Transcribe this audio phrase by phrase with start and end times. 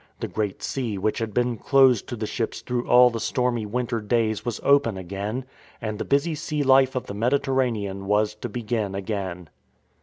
[0.19, 4.01] The Great Sea which had been closed to the ships through all the stormy winter
[4.01, 5.45] days was open again,
[5.79, 9.47] and the busy sea life of the Mediterranean was to begin again.